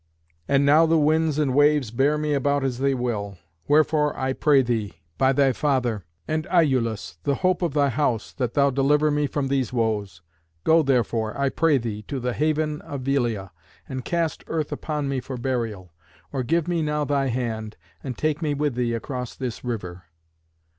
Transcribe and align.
And 0.47 0.65
now 0.65 0.87
the 0.87 0.97
winds 0.97 1.37
and 1.37 1.53
waves 1.53 1.91
bear 1.91 2.17
me 2.17 2.33
about 2.33 2.63
as 2.63 2.79
they 2.79 2.95
will. 2.95 3.37
Wherefore 3.67 4.17
I 4.17 4.33
pray 4.33 4.63
thee, 4.63 4.95
by 5.19 5.31
thy 5.31 5.53
father, 5.53 6.05
and 6.27 6.45
Iülus, 6.47 7.17
the 7.21 7.35
hope 7.45 7.61
of 7.61 7.75
thy 7.75 7.89
house, 7.89 8.33
that 8.33 8.55
thou 8.55 8.71
deliver 8.71 9.11
me 9.11 9.27
from 9.27 9.47
these 9.47 9.71
woes. 9.71 10.23
Go, 10.63 10.81
therefore, 10.81 11.39
I 11.39 11.49
pray 11.49 11.77
thee, 11.77 12.01
to 12.07 12.19
the 12.19 12.33
haven 12.33 12.81
of 12.81 13.01
Velia, 13.01 13.51
and 13.87 14.03
cast 14.03 14.43
earth 14.47 14.71
upon 14.71 15.07
me 15.07 15.19
for 15.19 15.37
burial; 15.37 15.93
or 16.33 16.41
give 16.41 16.67
me 16.67 16.81
now 16.81 17.05
thy 17.05 17.27
hand, 17.27 17.77
and 18.03 18.17
take 18.17 18.41
me 18.41 18.55
with 18.55 18.73
thee 18.73 18.95
across 18.95 19.35
this 19.35 19.63
river." 19.63 20.05